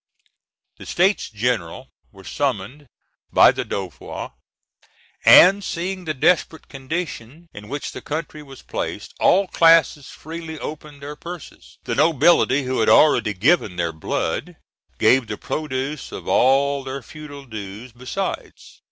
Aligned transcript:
The 0.77 0.87
States 0.87 1.29
General 1.29 1.91
were 2.11 2.23
summoned 2.23 2.87
by 3.31 3.51
the 3.51 3.63
Dauphin, 3.63 4.31
and, 5.25 5.63
seeing 5.63 6.05
the 6.05 6.15
desperate 6.15 6.67
condition 6.67 7.47
in 7.53 7.67
which 7.69 7.91
the 7.91 8.01
country 8.01 8.41
was 8.41 8.63
placed, 8.63 9.13
all 9.19 9.45
classes 9.47 10.07
freely 10.09 10.57
opened 10.57 11.03
their 11.03 11.15
purses. 11.15 11.77
The 11.83 11.93
nobility, 11.93 12.63
who 12.63 12.79
had 12.79 12.89
already 12.89 13.35
given 13.35 13.75
their 13.75 13.93
blood, 13.93 14.55
gave 14.97 15.27
the 15.27 15.37
produce 15.37 16.11
of 16.11 16.27
all 16.27 16.83
their 16.83 17.03
feudal 17.03 17.45
dues 17.45 17.91
besides. 17.91 18.79